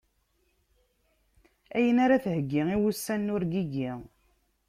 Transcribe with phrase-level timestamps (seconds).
[1.75, 3.91] Ayen ara theggi i wussan n urgigi.